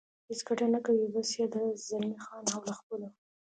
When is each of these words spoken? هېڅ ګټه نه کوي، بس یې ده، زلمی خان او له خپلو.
هېڅ 0.27 0.39
ګټه 0.47 0.65
نه 0.73 0.79
کوي، 0.85 1.05
بس 1.13 1.29
یې 1.39 1.45
ده، 1.53 1.61
زلمی 1.85 2.17
خان 2.25 2.45
او 2.55 2.59
له 2.67 2.73
خپلو. 2.79 3.07